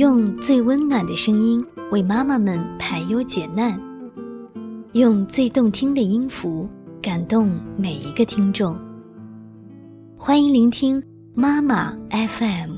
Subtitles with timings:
[0.00, 3.78] 用最温暖的声音为妈妈们排忧解难，
[4.92, 6.66] 用最动听的音符
[7.02, 8.74] 感动每一个听众。
[10.16, 11.02] 欢迎聆听
[11.34, 12.76] 妈妈 FM，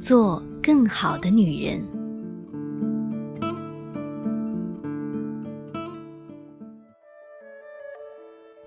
[0.00, 1.84] 做更好的女人。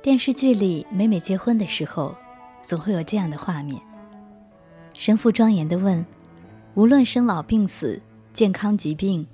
[0.03, 2.15] 电视剧里每每结婚的时候，
[2.61, 3.81] 总会有这样的画面：
[4.93, 6.05] 神父庄严的问。
[6.73, 8.01] 无论生老病死、
[8.33, 9.27] 健康疾病，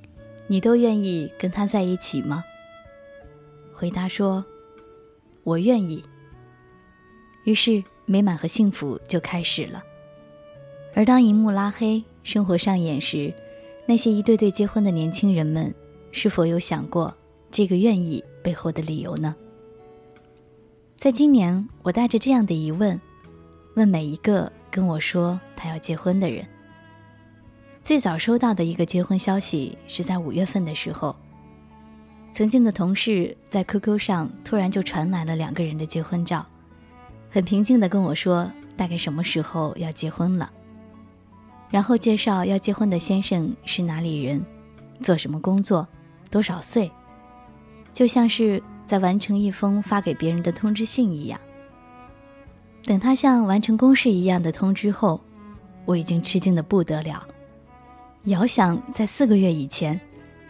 [0.48, 2.44] 你都愿意跟他在一起吗？
[3.74, 4.44] 回答说
[5.46, 6.04] ：“我愿意。”
[7.46, 9.84] 于是美满和幸福就开始了。
[10.96, 13.32] 而当荧幕拉黑，生活上演时，
[13.86, 15.72] 那些一对对结婚的年轻人们，
[16.12, 17.14] 是否有想过
[17.52, 19.36] 这个愿意背后的理由呢？
[20.96, 23.00] 在今年，我带着这样的疑问，
[23.76, 26.44] 问每一个跟我说他要结婚的人。
[27.88, 31.16] 最早收到的一个结婚消息是在五月份的时候，
[32.34, 36.46] 曾经的同事在 QQ 上突然就传来了两个人的结婚照，
[37.30, 40.52] 很平静的跟我说大概什么时候要结婚了，
[41.70, 44.44] 然后介绍要结婚的先生是哪里人，
[45.02, 45.88] 做什么工作，
[46.30, 46.92] 多少岁，
[47.94, 51.40] 就像是在完成一封发给别人的通知信一样。
[52.84, 55.22] 等他像完成公事一样的通知后，
[55.86, 57.26] 我已经吃惊的不得了。
[58.28, 59.98] 遥想在四个月以前，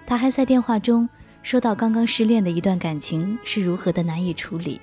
[0.07, 1.07] 他还在电话中
[1.43, 4.81] 说到刚刚失恋的一段感情是如何的难以处理，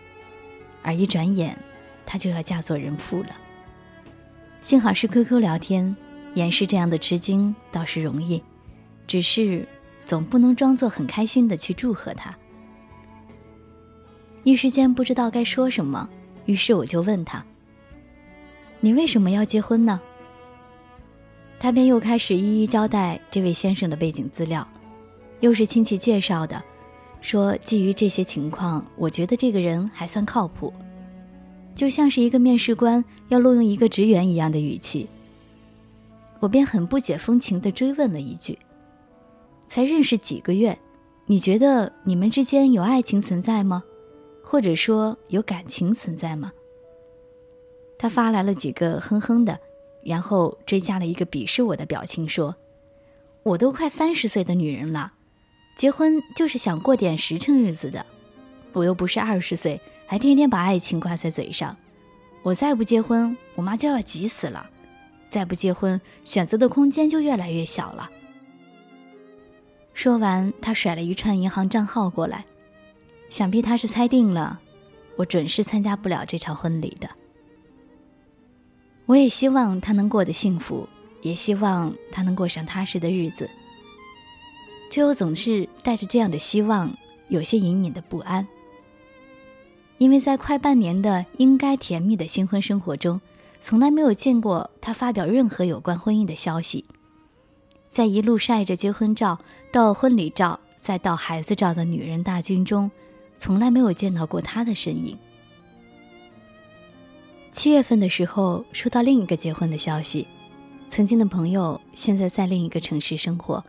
[0.81, 1.59] 而一转眼，
[2.07, 3.31] 他就要嫁做人妇了。
[4.63, 5.97] 幸好是 QQ 聊天，
[6.35, 8.41] 掩饰这样的吃惊倒是容易，
[9.09, 9.67] 只是
[10.07, 12.33] 总不能装作很开心的去祝贺他。
[14.45, 16.09] 一时间不知道该说什么，
[16.47, 17.45] 于是我就问他
[18.79, 20.01] ：“你为什么要结婚呢？”
[21.59, 24.67] 他便又开始一一交代这位先生的背景资料，
[25.41, 26.63] 又是亲戚介绍的，
[27.23, 30.73] 说基于这些情况，我觉得这个人还算靠谱，
[31.75, 35.09] 就像是一个面试官要录用一个职员一样的语气。
[36.41, 38.59] 我便很不解风情地追问了一句
[39.67, 40.79] ：“才认识几个月，
[41.25, 43.83] 你觉得你们之间有爱情存在吗？
[44.43, 46.53] 或者说有感情存在吗？”
[47.97, 49.59] 他发来了几个哼哼的。
[50.05, 52.55] 然后追加了一个鄙视我的表情，说
[53.43, 55.13] ：“我都快三十岁的女人了，
[55.77, 58.05] 结婚就是想过点实诚日子的。
[58.73, 61.77] 我又不是二十岁，还天天把爱情挂在嘴上。
[62.43, 64.67] 我再不结婚，我妈就要急死了；
[65.31, 68.11] 再不结婚，选择的空间就越来越小了。”
[69.95, 72.45] 说完，他甩了一串银行账号过来，
[73.31, 74.61] 想必他是猜定了，
[75.17, 77.09] 我准是参加不了这场婚礼的。
[79.07, 80.89] 我也希望他能过得幸福，
[81.21, 83.49] 也希望他能过上踏实的日子。
[84.91, 86.97] 却又总是带着这样的希望，
[87.29, 88.47] 有些隐隐的不安。
[89.99, 93.21] 因为在快半年的应该甜蜜的新婚生活中，
[93.61, 96.85] 从来没有见过他发表任何有关婚姻的消息。
[97.91, 99.39] 在一路晒着结婚照
[99.73, 102.91] 到婚礼照再到孩子照的女人大军中，
[103.39, 105.19] 从来没有见到过他的身影。
[107.65, 110.29] 七月份的时候，收到另一个结婚的消息，
[110.91, 113.65] 曾经的朋友现在在另一个城市生活，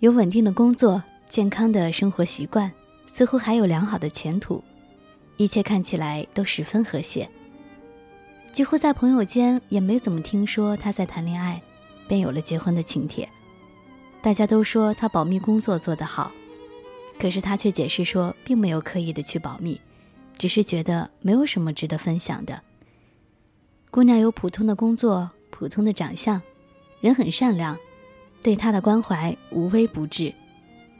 [0.00, 2.68] 有稳定的工作、健康的生活习惯，
[3.06, 4.60] 似乎还有良好的前途，
[5.36, 7.30] 一切看起来都十分和谐。
[8.52, 11.62] 几乎在朋友间也没怎么听说他在谈恋爱，
[12.08, 13.28] 便有了结婚的请帖。
[14.20, 16.32] 大家都说他保密工作做得好，
[17.20, 19.80] 可是他却解释说，并没有刻意的去保密，
[20.36, 22.60] 只是觉得没有什么值得分享的。
[23.96, 26.42] 姑娘有普通的工作，普通的长相，
[27.00, 27.78] 人很善良，
[28.42, 30.34] 对她的关怀无微不至。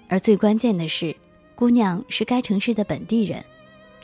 [0.09, 1.15] 而最关键的是，
[1.55, 3.44] 姑娘是该城市的本地人，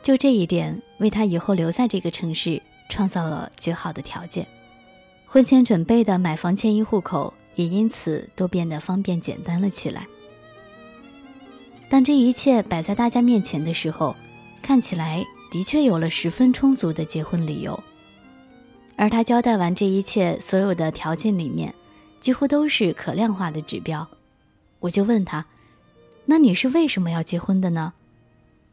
[0.02, 4.46] 就这一点为她以后留在这个城市创造了绝好的条件。
[5.24, 10.06] 婚前准备的买房迁移户口也因此都变得方便简单了起来。
[11.88, 14.14] 当这一切摆在大家面前的时候，
[14.60, 17.82] 看起来的确有了十分充足的结婚理由。
[18.96, 21.74] 而他交代完这一切，所有的条件里面，
[22.20, 24.06] 几乎都是可量化的指标。
[24.80, 25.44] 我就问他
[26.26, 27.94] ：“那你是为什么要结婚的呢？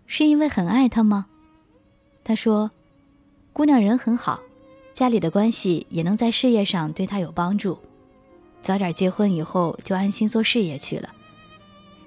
[0.07, 1.27] 是因为很爱他吗？”
[2.23, 2.69] 他说
[3.53, 4.39] ：“姑娘人很好，
[4.93, 7.79] 家里的关系也能在事业上对她有帮助。
[8.61, 11.09] 早点结婚以后，就安心做事业去了。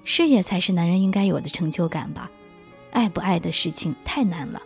[0.04, 2.30] 事业才是男人应该有的成就感吧？
[2.92, 4.60] 爱不爱的事情太难了，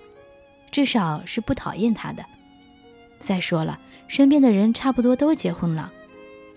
[0.70, 2.24] 至少是不讨厌他的。”
[3.18, 3.78] 再说了，
[4.08, 5.92] 身边的人差不多都结婚了，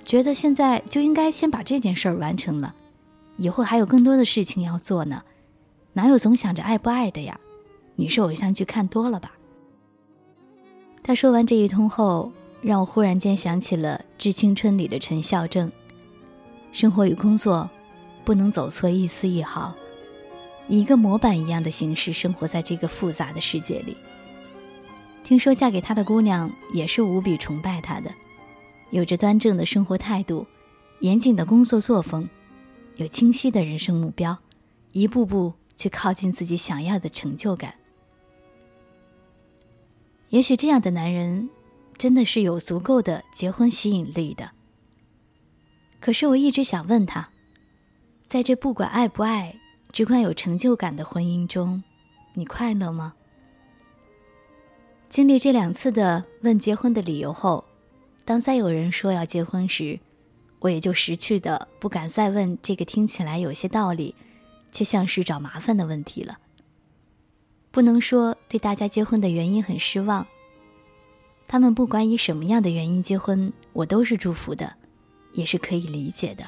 [0.05, 2.73] 觉得现在就应该先把这件事儿完成了，
[3.37, 5.23] 以后还有更多的事情要做呢，
[5.93, 7.39] 哪有总想着爱不爱的呀？
[7.95, 9.31] 你是偶像剧看多了吧？
[11.03, 15.71] 他说完这一通后，让我忽然间想起了《致青春》里的陈孝正。
[16.71, 17.67] 生活与工作，
[18.23, 19.73] 不能走错一丝一毫，
[20.67, 23.97] 以一个模板一样的形式生活在这个复杂的世界里。
[25.29, 28.11] 听说嫁给他的姑娘也是无比崇拜他的，
[28.89, 30.47] 有着端正的生活态度，
[31.01, 32.27] 严谨的工作作风，
[32.95, 34.35] 有清晰的人生目标，
[34.91, 37.75] 一步步去靠近自己想要的成就感。
[40.29, 41.47] 也许这样的男人，
[41.95, 44.49] 真的是有足够的结婚吸引力的。
[45.99, 47.29] 可是我一直想问他，
[48.27, 49.59] 在这不管爱不爱，
[49.91, 51.83] 只管有成就感的婚姻中，
[52.33, 53.13] 你快乐吗？
[55.09, 57.65] 经历这两次的问结婚的理由后，
[58.25, 59.99] 当再有人说要结婚时，
[60.59, 64.13] 我也就识趣的不敢再问这个听起来有些道理，
[64.71, 66.37] 却像是找麻烦的问题了。
[67.71, 70.27] 不能说对大家结婚的原因很失望，
[71.47, 74.75] 他们不管以什么样的原因结婚，我都是祝福的。
[75.31, 76.43] 也是可以理解的，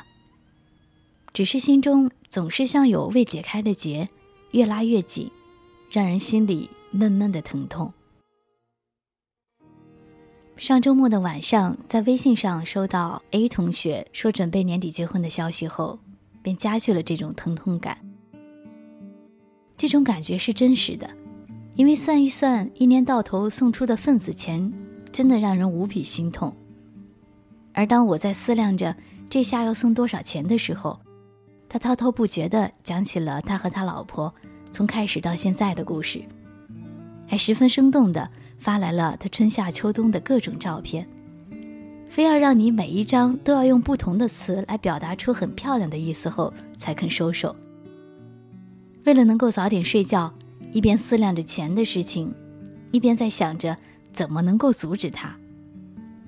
[1.34, 4.10] 只是心中总是像有未解开的结，
[4.52, 5.30] 越拉越紧，
[5.92, 7.94] 让人心里闷闷的疼痛。
[10.58, 15.98] 上周末的晚上，在微信上收到 A 同学说准备年底结婚的消息后，
[16.42, 17.98] 便加剧了这种疼痛感。
[19.76, 21.10] 这种感觉是真实的，
[21.74, 24.72] 因为算一算，一年到头送出的份子钱，
[25.12, 26.56] 真的让人无比心痛。
[27.74, 28.96] 而当我在思量着
[29.30, 31.00] 这下要送多少钱的时候，
[31.68, 34.32] 他滔滔不绝地讲起了他和他老婆
[34.72, 36.22] 从开始到现在的故事，
[37.26, 38.30] 还十分生动地
[38.62, 41.08] 发来了他春夏秋冬的各种照片，
[42.08, 47.56] 非要让你每一张都要用不同的词来表达出很漂亮的意思后才肯收手。
[49.04, 50.32] 为了能够早点睡觉，
[50.72, 52.32] 一边思量着钱的事情，
[52.92, 53.76] 一边在想着
[54.14, 55.36] 怎么能够阻止他。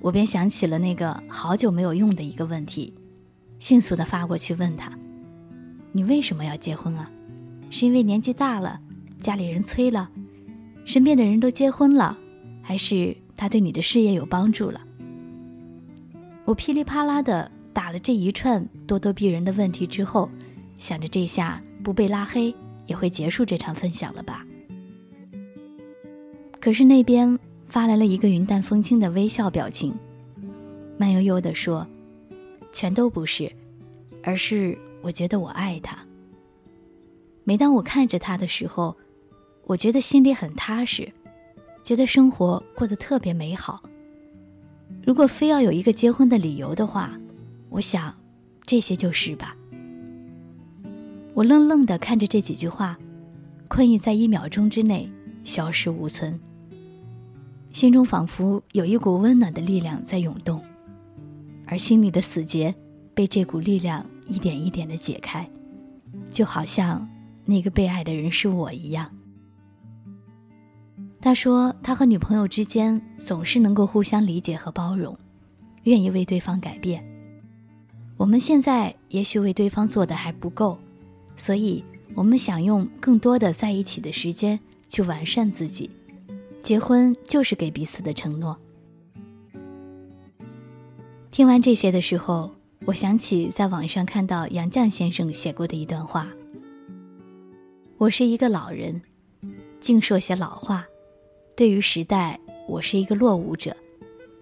[0.02, 2.96] 我便想起了那个好久没有用的一个问题，
[3.60, 4.92] 迅速的发过去问他
[5.94, 7.08] ：“你为什么要结婚啊？
[7.70, 8.80] 是因为年纪大了，
[9.22, 10.10] 家里人催了，
[10.84, 12.18] 身边的人都结婚了，
[12.64, 14.82] 还是他对你的事业有帮助了？”
[16.46, 20.28] 我噼里啪啦的打了这一串咄咄逼人的问题之后，
[20.80, 22.56] 想着这下不被拉黑
[22.88, 24.44] 也会结束这场分享了吧。
[26.60, 27.38] 可是那边。
[27.66, 29.92] 发来了一个云淡风轻的微笑表情，
[30.96, 31.88] 慢悠悠地说
[32.72, 33.52] ：“全都不是，
[34.22, 35.98] 而是我觉得我爱他。
[37.44, 38.96] 每当我看着他的时候，
[39.66, 41.12] 我觉得心里很踏实，
[41.84, 43.82] 觉得生活过得特别美好。
[45.06, 47.12] 如果非要有一个结婚的理由的话，
[47.70, 48.14] 我想，
[48.66, 49.56] 这些就是吧。”
[51.36, 52.98] 我愣愣地看着这几句话，
[53.68, 55.10] 困意在一秒钟之内
[55.44, 56.40] 消失无存。
[57.72, 60.62] 心中仿佛有一股温暖的力量在涌动，
[61.66, 62.74] 而心里的死结
[63.16, 65.50] 被这股力量一点一点的解开，
[66.30, 67.10] 就好像
[67.46, 69.10] 那个被爱的人是我一样。
[71.24, 75.18] 他说，他和女朋友之间总是能够互相理解和包容，
[75.84, 77.02] 愿意为对方改变。
[78.18, 80.78] 我们现在也许为对方做的还不够，
[81.38, 81.82] 所以
[82.14, 85.90] 我们想用更多的在一起的时间去完善自己。
[86.62, 88.58] 结婚就是给彼此的承诺。
[91.32, 92.52] 听完这些的时候，
[92.84, 96.28] 我想起在网上看到杨绛先生写过的一段话
[97.98, 99.02] ：“我是一个老人，
[99.80, 100.86] 净说些老话。
[101.56, 103.78] 对于时代，我是一个落伍者。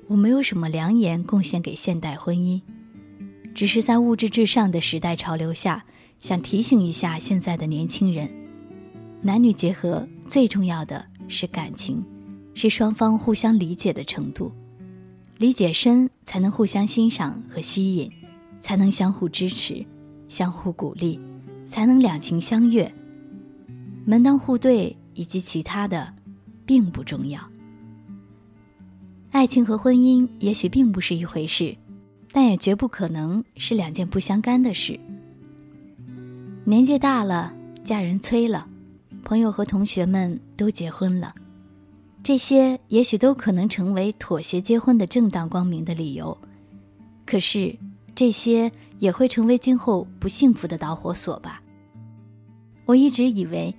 [0.08, 2.62] 我没有什么良言贡献给现代婚姻，
[3.54, 5.84] 只是在物质至上的时代潮流下，
[6.22, 8.30] 想提醒一下现在的年轻人：
[9.22, 12.04] 男女结合最重要的。”是感情，
[12.54, 14.52] 是双方互相理解的程度，
[15.38, 18.12] 理解深才能互相欣赏和吸引，
[18.62, 19.86] 才能相互支持，
[20.28, 21.18] 相互鼓励，
[21.70, 22.92] 才能两情相悦。
[24.04, 26.14] 门当户对以及其他的，
[26.66, 27.42] 并不重要。
[29.32, 31.76] 爱情和婚姻也许并不是一回事，
[32.32, 35.00] 但也绝不可能是两件不相干的事。
[36.64, 37.54] 年纪大了，
[37.84, 38.68] 家人催了。
[39.24, 41.34] 朋友和同学们都结婚了，
[42.24, 46.38] 这些也许都可能成为妥协结婚的正当光明的理由，
[47.26, 47.74] 可是
[48.14, 51.62] 这些也会成为今后不幸福的导火索吧。
[52.86, 53.74] 我一直以为，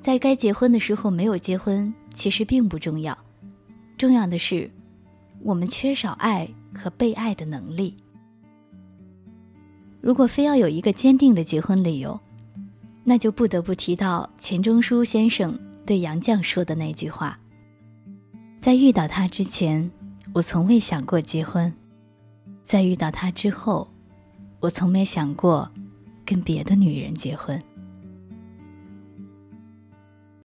[0.00, 3.16] 在该结婚的时候没有结婚，其实并不重要，
[3.96, 4.70] 重要的是，
[5.42, 7.96] 我们缺少爱和被爱的能力。
[10.00, 12.18] 如果非要有一个坚定的结婚理由，
[13.04, 17.38] 那就不得不提到钱钟书先生对杨绛说的那句话
[18.60, 19.90] ：“在遇到他之前，
[20.32, 21.72] 我从未想过结婚；
[22.64, 23.88] 在遇到他之后，
[24.60, 25.70] 我从没想过
[26.24, 27.60] 跟别的女人结婚。”